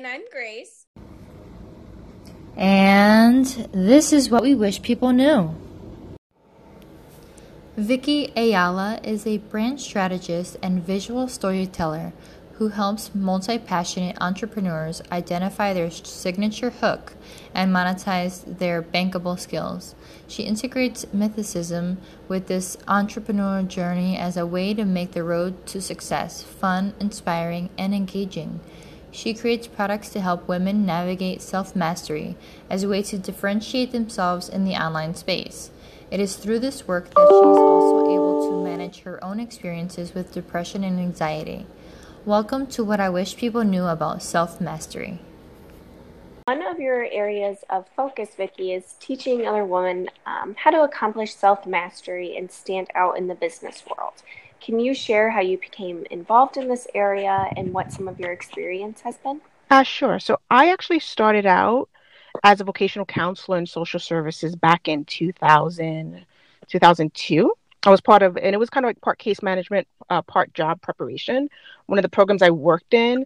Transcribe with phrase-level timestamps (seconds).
[0.00, 0.86] And I'm Grace.
[2.56, 5.54] And this is what we wish people knew.
[7.76, 12.14] Vicky Ayala is a brand strategist and visual storyteller
[12.54, 17.12] who helps multi passionate entrepreneurs identify their signature hook
[17.54, 19.94] and monetize their bankable skills.
[20.26, 25.82] She integrates mythicism with this entrepreneurial journey as a way to make the road to
[25.82, 28.60] success fun, inspiring, and engaging.
[29.12, 32.36] She creates products to help women navigate self mastery
[32.68, 35.70] as a way to differentiate themselves in the online space.
[36.10, 40.14] It is through this work that she is also able to manage her own experiences
[40.14, 41.66] with depression and anxiety.
[42.24, 45.18] Welcome to what I wish people knew about self mastery.
[46.44, 51.34] One of your areas of focus, Vicky, is teaching other women um, how to accomplish
[51.34, 54.14] self mastery and stand out in the business world.
[54.60, 58.32] Can you share how you became involved in this area and what some of your
[58.32, 59.40] experience has been?
[59.70, 60.18] Uh, sure.
[60.18, 61.88] So I actually started out
[62.44, 66.24] as a vocational counselor in social services back in 2000,
[66.68, 67.52] 2002.
[67.84, 70.52] I was part of, and it was kind of like part case management, uh, part
[70.52, 71.48] job preparation.
[71.86, 73.24] One of the programs I worked in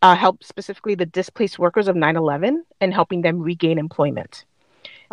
[0.00, 4.44] uh, helped specifically the displaced workers of 9 11 and helping them regain employment.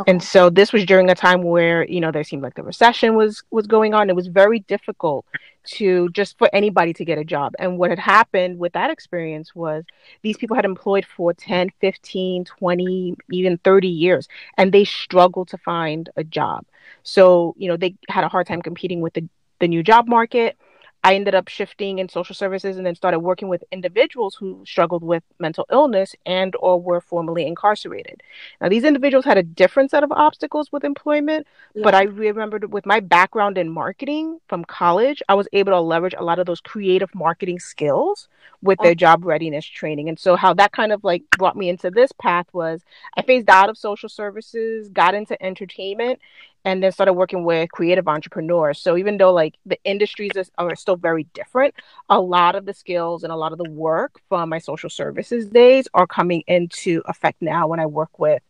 [0.02, 0.12] Okay.
[0.12, 3.16] And so this was during a time where you know there seemed like the recession
[3.16, 4.10] was was going on.
[4.10, 5.26] It was very difficult
[5.64, 7.54] to just for anybody to get a job.
[7.60, 9.84] And what had happened with that experience was
[10.24, 15.58] these people had employed for 10, 15, 20, even 30 years and they struggled to
[15.60, 16.66] find a job.
[17.04, 19.28] So, you know, they had a hard time competing with the,
[19.60, 20.58] the new job market.
[21.04, 25.04] I ended up shifting in social services and then started working with individuals who struggled
[25.04, 28.22] with mental illness and or were formerly incarcerated.
[28.60, 31.84] Now these individuals had a different set of obstacles with employment, yeah.
[31.84, 36.16] but I remembered with my background in marketing from college, I was able to leverage
[36.18, 38.28] a lot of those creative marketing skills
[38.62, 38.96] with their oh.
[38.96, 40.08] job readiness training.
[40.08, 42.82] And so how that kind of like brought me into this path was
[43.18, 46.20] I phased out of social services, got into entertainment,
[46.64, 48.80] and then started working with creative entrepreneurs.
[48.80, 51.74] So even though like the industries are still very different,
[52.10, 55.48] a lot of the skills and a lot of the work from my social services
[55.48, 58.42] days are coming into effect now when I work with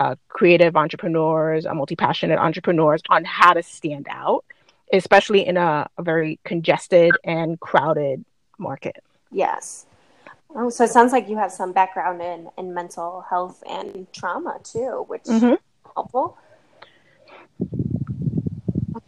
[0.00, 4.44] uh, creative entrepreneurs, uh, multi-passionate entrepreneurs on how to stand out,
[4.92, 8.24] especially in a, a very congested and crowded
[8.58, 9.02] market.
[9.30, 9.86] Yes.
[10.54, 14.58] Oh, so it sounds like you have some background in, in mental health and trauma
[14.62, 15.52] too, which mm-hmm.
[15.52, 15.58] is
[15.94, 16.36] helpful.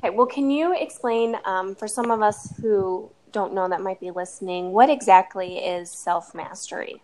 [0.05, 4.01] Okay, well, can you explain um, for some of us who don't know that might
[4.01, 7.01] be listening, what exactly is self mastery?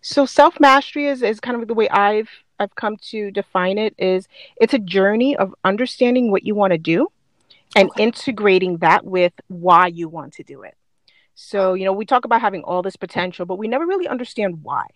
[0.00, 2.28] So self mastery is, is kind of the way I've
[2.58, 4.26] I've come to define it is
[4.60, 7.12] it's a journey of understanding what you want to do
[7.76, 8.02] and okay.
[8.02, 10.76] integrating that with why you want to do it.
[11.36, 14.64] So, you know, we talk about having all this potential, but we never really understand
[14.64, 14.86] why.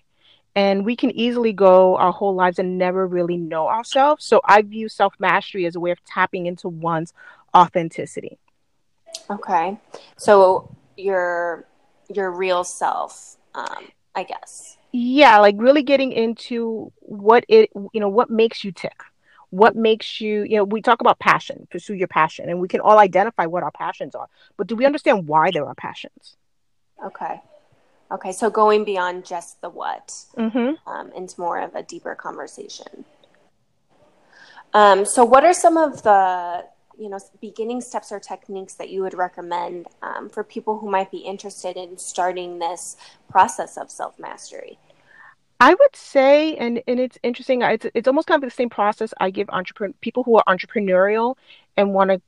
[0.57, 4.25] And we can easily go our whole lives and never really know ourselves.
[4.25, 7.13] So I view self mastery as a way of tapping into one's
[7.55, 8.39] authenticity.
[9.31, 9.79] Okay.
[10.17, 11.67] So your
[12.13, 14.77] your real self, um, I guess.
[14.93, 19.01] Yeah, like really getting into what it you know, what makes you tick.
[19.51, 22.81] What makes you, you know, we talk about passion, pursue your passion, and we can
[22.81, 24.27] all identify what our passions are.
[24.57, 26.37] But do we understand why there are passions?
[27.05, 27.41] Okay.
[28.11, 30.89] Okay, so going beyond just the what mm-hmm.
[30.89, 33.05] um, into more of a deeper conversation.
[34.73, 36.65] Um, so, what are some of the
[36.99, 41.11] you know beginning steps or techniques that you would recommend um, for people who might
[41.11, 42.97] be interested in starting this
[43.29, 44.79] process of self mastery?
[45.61, 47.63] I would say, and and it's interesting.
[47.63, 51.37] It's it's almost kind of the same process I give entrepreneur people who are entrepreneurial
[51.77, 52.21] and want to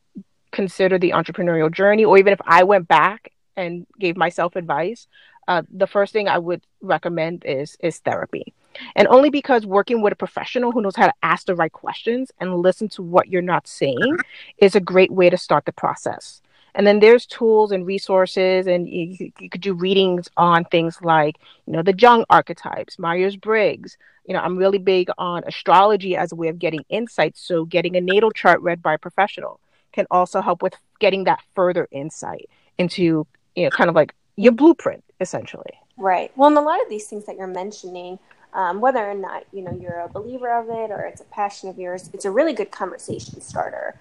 [0.52, 5.08] consider the entrepreneurial journey, or even if I went back and gave myself advice,
[5.48, 8.52] uh, the first thing I would recommend is is therapy,
[8.94, 12.32] and only because working with a professional who knows how to ask the right questions
[12.40, 14.16] and listen to what you're not saying
[14.58, 16.42] is a great way to start the process.
[16.74, 21.36] And then there's tools and resources, and you, you could do readings on things like
[21.66, 23.96] you know the Jung archetypes, Myers Briggs.
[24.26, 27.40] You know, I'm really big on astrology as a way of getting insights.
[27.40, 29.60] So getting a natal chart read by a professional
[29.92, 34.52] can also help with getting that further insight into you know kind of like your
[34.52, 35.80] blueprint essentially.
[35.96, 36.30] Right.
[36.36, 38.18] Well, and a lot of these things that you're mentioning,
[38.52, 41.68] um, whether or not you know you're a believer of it or it's a passion
[41.68, 43.98] of yours, it's a really good conversation starter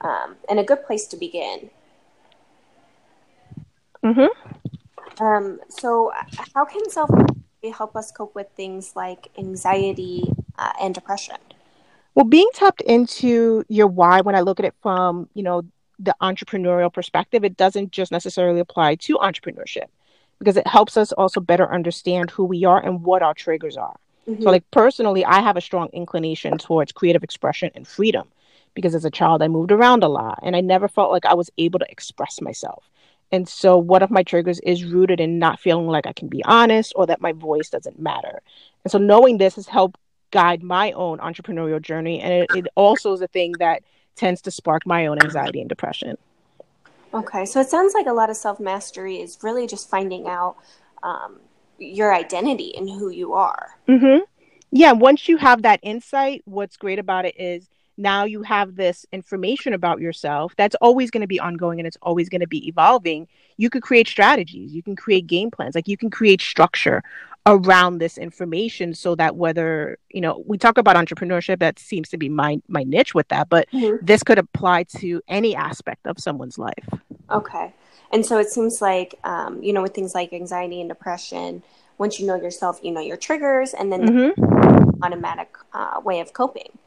[0.00, 1.70] um, and a good place to begin.
[4.04, 5.22] Mm-hmm.
[5.22, 6.12] Um, so,
[6.54, 7.10] how can self
[7.74, 11.36] help us cope with things like anxiety uh, and depression?
[12.14, 15.62] Well, being tapped into your why, when I look at it from you know
[15.98, 19.86] the entrepreneurial perspective, it doesn't just necessarily apply to entrepreneurship
[20.40, 23.96] because it helps us also better understand who we are and what our triggers are.
[24.28, 24.42] Mm-hmm.
[24.42, 28.26] So, like personally, I have a strong inclination towards creative expression and freedom
[28.74, 31.34] because as a child, I moved around a lot and I never felt like I
[31.34, 32.90] was able to express myself.
[33.30, 36.42] And so, one of my triggers is rooted in not feeling like I can be
[36.44, 38.42] honest or that my voice doesn't matter.
[38.84, 40.00] And so, knowing this has helped
[40.30, 42.20] guide my own entrepreneurial journey.
[42.20, 43.82] And it, it also is a thing that
[44.16, 46.16] tends to spark my own anxiety and depression.
[47.12, 50.56] Okay, so it sounds like a lot of self mastery is really just finding out
[51.02, 51.40] um,
[51.78, 53.78] your identity and who you are.
[53.88, 54.24] Mm-hmm.
[54.70, 57.68] Yeah, once you have that insight, what's great about it is
[58.00, 61.98] now you have this information about yourself that's always going to be ongoing and it's
[62.02, 63.28] always going to be evolving.
[63.58, 67.02] You could create strategies, you can create game plans, like you can create structure
[67.46, 72.18] around this information so that whether you know we talk about entrepreneurship that seems to
[72.18, 73.96] be my my niche with that but mm-hmm.
[74.04, 76.86] this could apply to any aspect of someone's life
[77.30, 77.72] okay
[78.12, 81.62] and so it seems like um, you know with things like anxiety and depression
[81.96, 84.40] once you know yourself you know your triggers and then mm-hmm.
[84.40, 86.78] the automatic uh, way of coping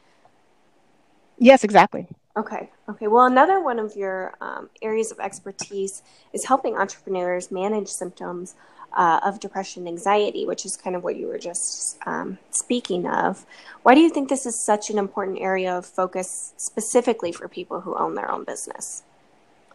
[1.44, 2.68] yes exactly Okay.
[2.88, 3.06] Okay.
[3.06, 6.02] Well, another one of your um, areas of expertise
[6.32, 8.56] is helping entrepreneurs manage symptoms
[8.92, 13.06] uh, of depression and anxiety, which is kind of what you were just um, speaking
[13.06, 13.46] of.
[13.82, 17.80] Why do you think this is such an important area of focus specifically for people
[17.80, 19.02] who own their own business?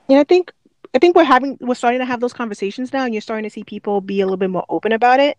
[0.08, 0.52] Yeah, I think
[0.94, 3.50] I think we're having we're starting to have those conversations now, and you're starting to
[3.50, 5.38] see people be a little bit more open about it.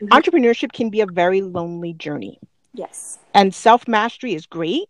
[0.00, 0.08] Mm-hmm.
[0.08, 2.40] Entrepreneurship can be a very lonely journey.
[2.74, 4.88] Yes, and self mastery is great,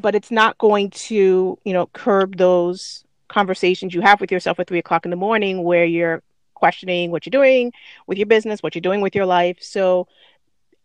[0.00, 4.66] but it's not going to you know curb those conversations you have with yourself at
[4.66, 6.22] three o'clock in the morning where you're
[6.54, 7.72] questioning what you're doing
[8.06, 9.58] with your business, what you're doing with your life.
[9.60, 10.08] So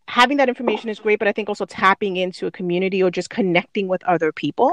[0.07, 3.29] having that information is great, but I think also tapping into a community or just
[3.29, 4.71] connecting with other people.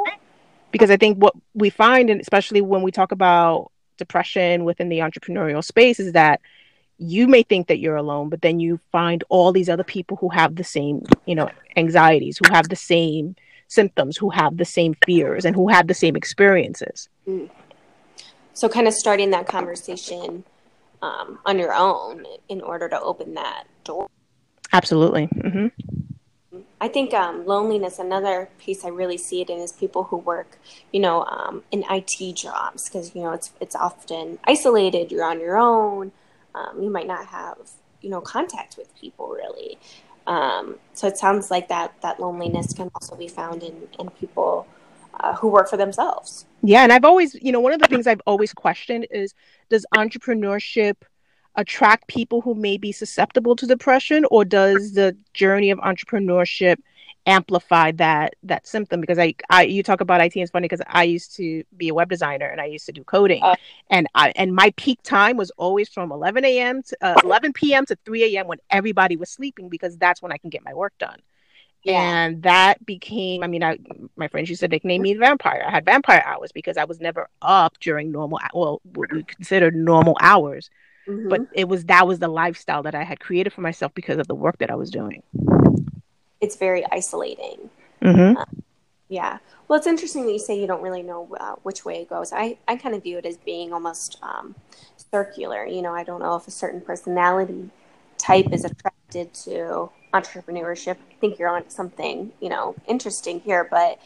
[0.72, 4.98] Because I think what we find, and especially when we talk about depression within the
[4.98, 6.40] entrepreneurial space, is that
[6.98, 10.28] you may think that you're alone, but then you find all these other people who
[10.28, 13.34] have the same, you know, anxieties, who have the same
[13.70, 17.08] symptoms, who have the same fears, and who have the same experiences.
[17.26, 17.48] Mm.
[18.52, 20.44] So, kind of starting that conversation
[21.02, 24.08] um, on your own in order to open that door.
[24.72, 25.28] Absolutely.
[25.28, 25.68] Mm-hmm.
[26.80, 30.58] I think um, loneliness, another piece I really see it in is people who work,
[30.92, 35.12] you know, um, in IT jobs because, you know, it's, it's often isolated.
[35.12, 36.12] You're on your own.
[36.54, 37.58] Um, you might not have,
[38.00, 39.78] you know, contact with people really.
[40.30, 44.64] Um, so it sounds like that, that loneliness can also be found in, in people
[45.18, 46.46] uh, who work for themselves.
[46.62, 49.34] Yeah, and I've always, you know, one of the things I've always questioned is
[49.70, 50.94] does entrepreneurship
[51.56, 56.76] attract people who may be susceptible to depression or does the journey of entrepreneurship
[57.26, 61.04] amplify that that symptom because I, I you talk about IT it's funny because I
[61.04, 63.56] used to be a web designer and I used to do coding uh,
[63.90, 66.82] and I and my peak time was always from 11 a.m.
[66.82, 67.84] to uh, 11 p.m.
[67.86, 68.46] to 3 a.m.
[68.46, 71.20] when everybody was sleeping because that's when I can get my work done.
[71.82, 72.24] Yeah.
[72.24, 73.78] And that became, I mean, I,
[74.16, 75.64] my friends used to nickname me vampire.
[75.66, 79.74] I had vampire hours because I was never up during normal, well, what we considered
[79.74, 80.68] normal hours.
[81.08, 81.28] Mm-hmm.
[81.30, 84.28] But it was, that was the lifestyle that I had created for myself because of
[84.28, 85.22] the work that I was doing.
[86.40, 87.70] It's very isolating.
[88.02, 88.36] Mm-hmm.
[88.36, 88.44] Uh,
[89.08, 89.38] yeah.
[89.66, 92.32] Well, it's interesting that you say you don't really know uh, which way it goes.
[92.32, 94.54] I, I kind of view it as being almost um,
[95.12, 95.66] circular.
[95.66, 97.70] You know, I don't know if a certain personality
[98.18, 100.96] type is attracted to entrepreneurship.
[101.10, 104.00] I think you're on something, you know, interesting here, but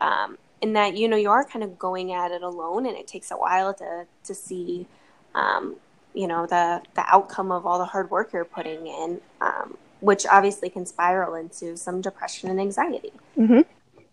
[0.00, 3.06] um, in that, you know, you are kind of going at it alone and it
[3.06, 4.86] takes a while to, to see,
[5.34, 5.76] um,
[6.14, 10.26] you know, the, the outcome of all the hard work you're putting in, um, which
[10.26, 13.12] obviously can spiral into some depression and anxiety.
[13.38, 13.60] Mm-hmm.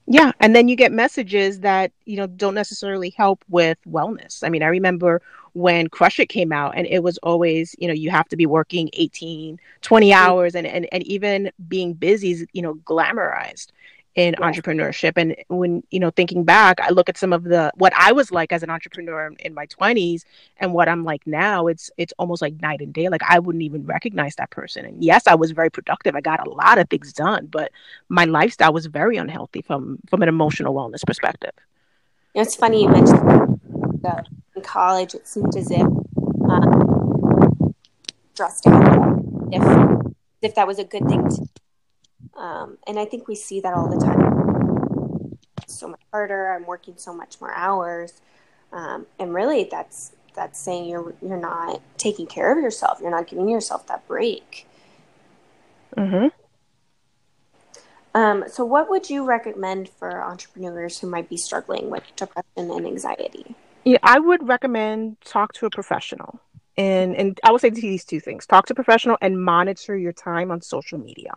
[0.10, 4.42] Yeah, and then you get messages that you know don't necessarily help with wellness.
[4.44, 5.22] I mean, I remember
[5.54, 8.46] when Crush It came out, and it was always, you know, you have to be
[8.46, 13.72] working 18, 20 hours, and, and, and even being busy is, you know, glamorized
[14.18, 14.46] in yeah.
[14.46, 15.14] entrepreneurship.
[15.16, 18.32] And when, you know, thinking back, I look at some of the, what I was
[18.32, 20.24] like as an entrepreneur in my 20s
[20.58, 23.10] and what I'm like now, it's, it's almost like night and day.
[23.10, 24.86] Like I wouldn't even recognize that person.
[24.86, 26.16] And yes, I was very productive.
[26.16, 27.72] I got a lot of things done, but
[28.10, 31.54] my lifestyle was very unhealthy from, from an emotional wellness perspective.
[32.34, 33.60] It's funny you mentioned
[34.02, 37.76] that in college, it seemed as if um,
[38.36, 39.64] dressed out, if
[40.42, 41.48] if that was a good thing to.
[42.38, 45.38] Um, and I think we see that all the time.
[45.64, 46.54] It's so much harder.
[46.54, 48.14] I'm working so much more hours,
[48.72, 53.00] um, and really, that's that's saying you're you're not taking care of yourself.
[53.02, 54.68] You're not giving yourself that break.
[55.98, 56.28] Mm-hmm.
[58.14, 62.86] Um, so, what would you recommend for entrepreneurs who might be struggling with depression and
[62.86, 63.56] anxiety?
[63.84, 66.40] Yeah, I would recommend talk to a professional.
[66.78, 70.14] and and I would say these two things: talk to a professional and monitor your
[70.14, 71.34] time on social media.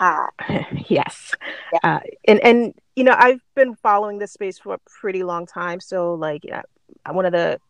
[0.00, 0.28] Ah.
[0.88, 1.32] yes,
[1.72, 1.78] yeah.
[1.82, 5.80] uh, and and you know I've been following this space for a pretty long time.
[5.80, 6.62] So like, yeah,
[7.10, 7.60] one of the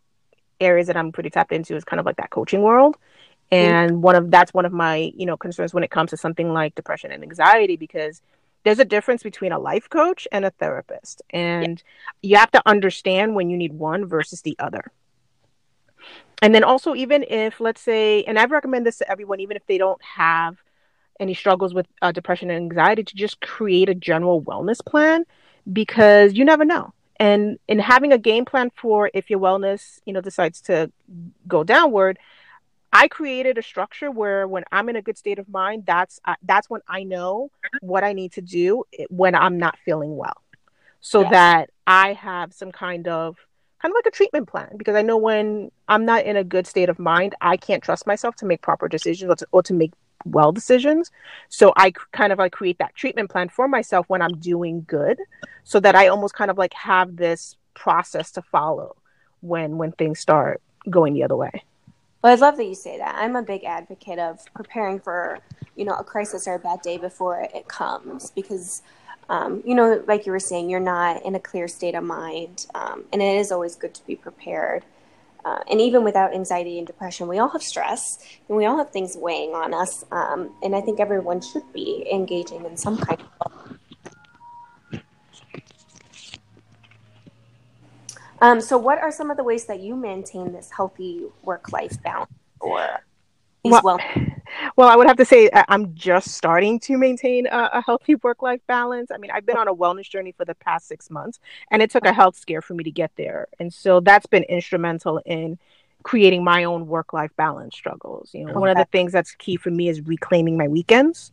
[0.60, 2.96] areas that I'm pretty tapped into is kind of like that coaching world.
[3.50, 4.00] And mm-hmm.
[4.00, 6.75] one of that's one of my, you know, concerns when it comes to something like
[6.75, 8.22] depression and anxiety because
[8.64, 11.22] there's a difference between a life coach and a therapist.
[11.30, 11.82] And
[12.22, 12.28] yeah.
[12.30, 14.90] you have to understand when you need one versus the other.
[16.42, 19.66] And then also even if let's say and I recommend this to everyone even if
[19.66, 20.56] they don't have
[21.20, 25.25] any struggles with uh, depression and anxiety to just create a general wellness plan
[25.73, 30.12] because you never know and in having a game plan for if your wellness you
[30.12, 30.90] know decides to
[31.49, 32.18] go downward
[32.92, 36.35] i created a structure where when i'm in a good state of mind that's uh,
[36.42, 40.40] that's when i know what i need to do when i'm not feeling well
[41.00, 41.30] so yes.
[41.30, 43.37] that i have some kind of
[43.80, 46.66] kind of like a treatment plan because i know when i'm not in a good
[46.66, 49.75] state of mind i can't trust myself to make proper decisions or to, or to
[49.75, 49.92] make
[50.26, 51.11] well decisions.
[51.49, 55.18] So I kind of like create that treatment plan for myself when I'm doing good
[55.64, 58.97] so that I almost kind of like have this process to follow
[59.40, 61.62] when when things start going the other way.
[62.23, 63.14] Well, I love that you say that.
[63.16, 65.38] I'm a big advocate of preparing for,
[65.76, 68.83] you know, a crisis or a bad day before it comes because
[69.28, 72.66] um, you know, like you were saying, you're not in a clear state of mind,
[72.75, 74.85] um, and it is always good to be prepared.
[75.47, 78.91] Uh, and even without anxiety and depression, we all have stress and we all have
[78.91, 80.05] things weighing on us.
[80.11, 83.31] Um, and I think everyone should be engaging in some kind of.
[88.41, 92.03] Um, so, what are some of the ways that you maintain this healthy work life
[92.03, 93.00] balance or
[93.65, 94.00] well, well?
[94.76, 98.42] Well, I would have to say I'm just starting to maintain a, a healthy work
[98.42, 99.11] life balance.
[99.11, 101.40] I mean, I've been on a wellness journey for the past six months,
[101.71, 103.49] and it took a health scare for me to get there.
[103.59, 105.59] And so that's been instrumental in
[106.02, 108.30] creating my own work life balance struggles.
[108.35, 108.61] You know, okay.
[108.61, 111.33] one of the things that's key for me is reclaiming my weekends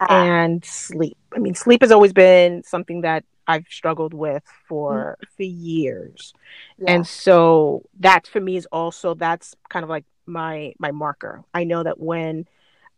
[0.00, 1.16] uh, and sleep.
[1.34, 5.34] I mean, sleep has always been something that I've struggled with for mm-hmm.
[5.36, 6.34] for years.
[6.78, 6.92] Yeah.
[6.92, 11.44] And so that for me is also that's kind of like my my marker.
[11.54, 12.46] I know that when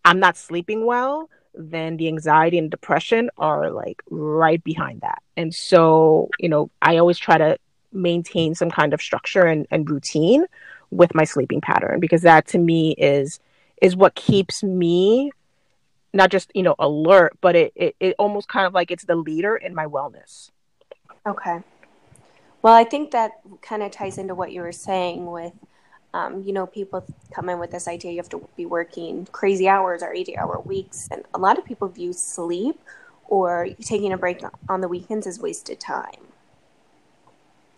[0.06, 5.20] I'm not sleeping well, then the anxiety and depression are like right behind that.
[5.36, 7.58] And so, you know, I always try to
[7.92, 10.44] maintain some kind of structure and, and routine
[10.92, 13.40] with my sleeping pattern because that to me is
[13.82, 15.32] is what keeps me
[16.12, 19.16] not just you know alert but it, it, it almost kind of like it's the
[19.16, 20.50] leader in my wellness
[21.26, 21.60] okay
[22.62, 23.32] well i think that
[23.62, 25.52] kind of ties into what you were saying with
[26.16, 27.04] um, you know, people
[27.34, 30.60] come in with this idea you have to be working crazy hours or 80 hour
[30.60, 31.08] weeks.
[31.10, 32.80] And a lot of people view sleep
[33.28, 36.22] or taking a break on the weekends as wasted time.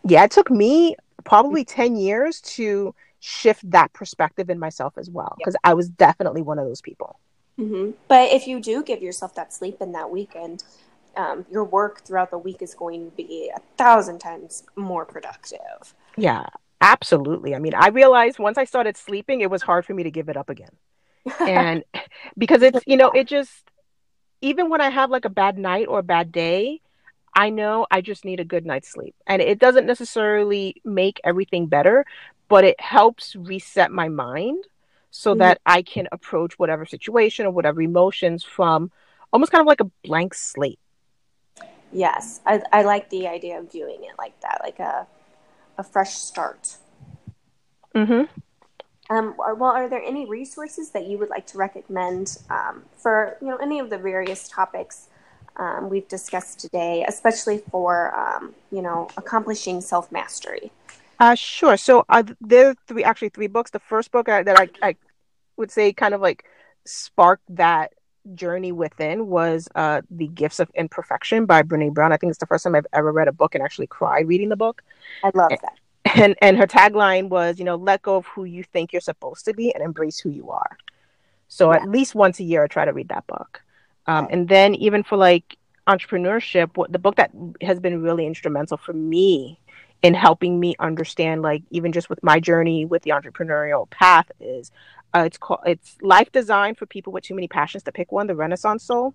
[0.04, 5.35] Yeah, it took me probably 10 years to shift that perspective in myself as well,
[5.38, 5.61] because yep.
[5.64, 7.18] I was definitely one of those people.
[7.59, 7.90] Mm-hmm.
[8.07, 10.62] But if you do give yourself that sleep in that weekend,
[11.16, 15.95] um, your work throughout the week is going to be a thousand times more productive.
[16.16, 16.47] Yeah,
[16.80, 17.54] Absolutely.
[17.54, 20.28] I mean, I realized once I started sleeping, it was hard for me to give
[20.28, 20.70] it up again.
[21.40, 21.85] and
[22.37, 23.70] because it's, you know, it just,
[24.40, 26.80] even when I have like a bad night or a bad day,
[27.35, 29.14] I know I just need a good night's sleep.
[29.26, 32.06] And it doesn't necessarily make everything better,
[32.49, 34.64] but it helps reset my mind
[35.11, 35.40] so mm-hmm.
[35.40, 38.90] that I can approach whatever situation or whatever emotions from
[39.32, 40.78] almost kind of like a blank slate.
[41.92, 45.06] Yes, I, I like the idea of viewing it like that, like a
[45.78, 46.76] a fresh start.
[47.94, 48.25] Mm-hmm.
[49.11, 53.49] Um, well, are there any resources that you would like to recommend um, for you
[53.49, 55.08] know any of the various topics
[55.56, 60.70] um, we've discussed today, especially for um, you know accomplishing self mastery?
[61.18, 61.76] Uh, sure.
[61.76, 63.70] So uh, there are three, actually three books.
[63.70, 64.97] The first book I, that I, I
[65.56, 66.44] would say kind of like
[66.85, 67.92] sparked that
[68.35, 72.12] journey within was uh, The Gifts of Imperfection by Brene Brown.
[72.12, 74.49] I think it's the first time I've ever read a book and actually cried reading
[74.49, 74.82] the book.
[75.23, 75.78] I love that.
[76.14, 79.44] And and her tagline was, you know, let go of who you think you're supposed
[79.44, 80.78] to be and embrace who you are.
[81.49, 81.78] So yeah.
[81.78, 83.62] at least once a year, I try to read that book.
[84.06, 84.35] Um, right.
[84.35, 85.56] And then even for like
[85.87, 87.30] entrepreneurship, what the book that
[87.62, 89.58] has been really instrumental for me
[90.02, 94.71] in helping me understand, like even just with my journey with the entrepreneurial path, is
[95.14, 98.26] uh, it's called it's life design for people with too many passions to pick one.
[98.26, 99.14] The Renaissance Soul.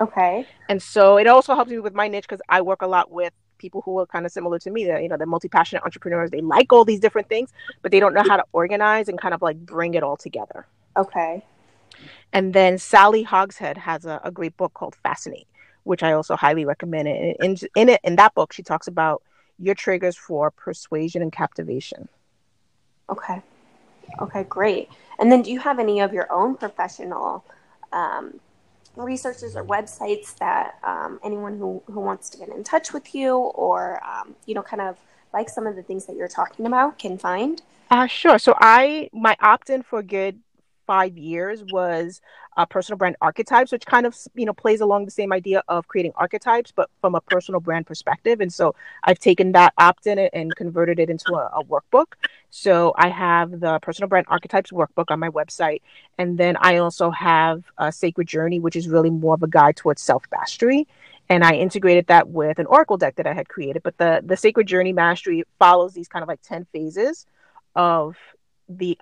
[0.00, 0.46] Okay.
[0.68, 3.32] And so it also helps me with my niche because I work a lot with
[3.58, 6.40] people who are kind of similar to me that you know they're multi-passionate entrepreneurs they
[6.40, 9.42] like all these different things but they don't know how to organize and kind of
[9.42, 10.66] like bring it all together
[10.96, 11.42] okay
[12.32, 15.46] and then sally hogshead has a, a great book called fascinate
[15.84, 19.22] which i also highly recommend it in, in it in that book she talks about
[19.58, 22.08] your triggers for persuasion and captivation
[23.08, 23.42] okay
[24.20, 24.88] Okay, great.
[25.18, 27.44] And then do you have any of your own professional
[27.92, 28.40] um,
[28.96, 33.36] resources or websites that um, anyone who, who wants to get in touch with you
[33.36, 34.98] or, um, you know, kind of
[35.32, 37.62] like some of the things that you're talking about can find?
[37.90, 38.38] Uh, sure.
[38.38, 40.40] So I, my opt-in for good
[40.86, 42.20] five years was
[42.56, 45.86] uh, personal brand archetypes, which kind of you know plays along the same idea of
[45.88, 48.40] creating archetypes, but from a personal brand perspective.
[48.40, 48.74] And so
[49.04, 52.14] I've taken that opt-in and converted it into a, a workbook.
[52.50, 55.82] So I have the personal brand archetypes workbook on my website,
[56.18, 59.76] and then I also have a Sacred Journey, which is really more of a guide
[59.76, 60.86] towards self mastery
[61.28, 63.82] and I integrated that with an Oracle deck that I had created.
[63.82, 67.26] But the the Sacred Journey Mastery follows these kind of like ten phases
[67.74, 68.16] of
[68.68, 68.98] the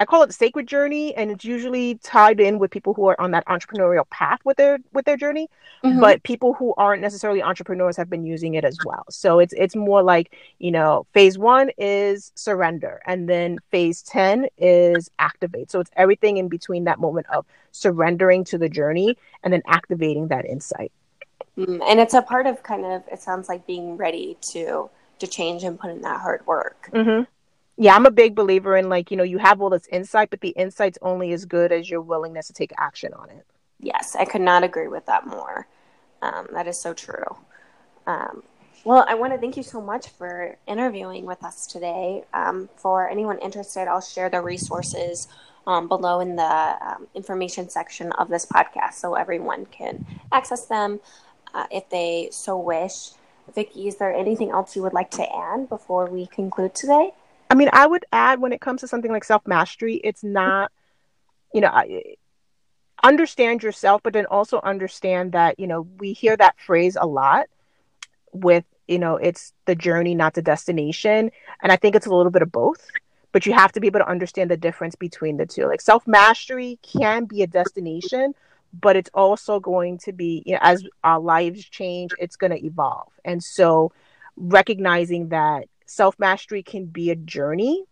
[0.00, 3.20] I call it the sacred journey, and it's usually tied in with people who are
[3.20, 5.50] on that entrepreneurial path with their with their journey.
[5.84, 6.00] Mm-hmm.
[6.00, 9.04] But people who aren't necessarily entrepreneurs have been using it as well.
[9.10, 14.46] So it's it's more like you know, phase one is surrender, and then phase ten
[14.56, 15.70] is activate.
[15.70, 20.28] So it's everything in between that moment of surrendering to the journey and then activating
[20.28, 20.92] that insight.
[21.58, 24.88] Mm, and it's a part of kind of it sounds like being ready to
[25.18, 26.88] to change and put in that hard work.
[26.94, 27.24] Mm-hmm
[27.80, 30.42] yeah, I'm a big believer in like, you know, you have all this insight, but
[30.42, 33.46] the insight's only as good as your willingness to take action on it.
[33.80, 35.66] Yes, I could not agree with that more.
[36.20, 37.38] Um, that is so true.
[38.06, 38.42] Um,
[38.84, 42.24] well, I want to thank you so much for interviewing with us today.
[42.34, 45.26] Um, for anyone interested, I'll share the resources
[45.66, 51.00] um, below in the um, information section of this podcast so everyone can access them
[51.54, 53.12] uh, if they so wish.
[53.54, 57.12] Vicky, is there anything else you would like to add before we conclude today?
[57.50, 60.70] I mean, I would add when it comes to something like self mastery, it's not,
[61.52, 61.72] you know,
[63.02, 67.46] understand yourself, but then also understand that, you know, we hear that phrase a lot
[68.32, 71.32] with, you know, it's the journey, not the destination.
[71.62, 72.88] And I think it's a little bit of both,
[73.32, 75.66] but you have to be able to understand the difference between the two.
[75.66, 78.32] Like self mastery can be a destination,
[78.80, 82.64] but it's also going to be, you know, as our lives change, it's going to
[82.64, 83.12] evolve.
[83.24, 83.92] And so
[84.36, 87.84] recognizing that self mastery can be a journey,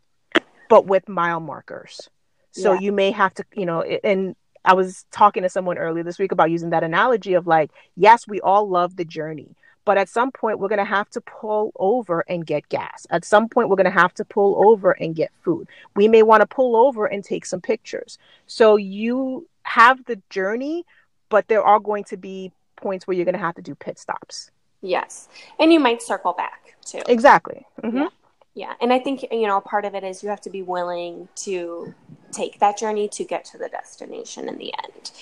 [0.69, 2.09] but with mile markers.
[2.53, 2.81] So yeah.
[2.81, 6.31] you may have to, you know, and I was talking to someone earlier this week
[6.31, 10.31] about using that analogy of like, yes, we all love the journey, but at some
[10.31, 13.05] point we're going to have to pull over and get gas.
[13.11, 15.67] At some point we're going to have to pull over and get food.
[15.97, 18.17] We may want to pull over and take some pictures.
[18.47, 20.87] So you have the journey,
[21.31, 23.99] but there are going to be points where you're going to have to do pit
[23.99, 24.53] stops.
[24.83, 25.29] Yes.
[25.59, 27.03] And you might circle back too.
[27.07, 27.67] Exactly.
[27.83, 27.97] Mm-hmm.
[27.99, 28.09] Yeah.
[28.55, 28.73] Yeah.
[28.81, 31.95] And I think, you know, part of it is you have to be willing to
[32.33, 35.13] take that journey to get to the destination in the end.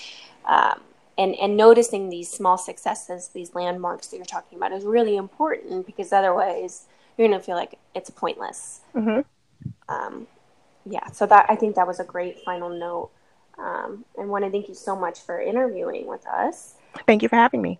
[0.45, 0.81] Um,
[1.19, 5.85] and, and noticing these small successes, these landmarks that you're talking about is really important
[5.85, 8.81] because otherwise you're going to feel like it's pointless.
[8.95, 9.21] Mm-hmm.
[9.87, 10.27] Um,
[10.85, 11.07] yeah.
[11.11, 13.11] So that, I think that was a great final note.
[13.59, 16.75] Um, and want to thank you so much for interviewing with us.
[17.05, 17.79] Thank you for having me.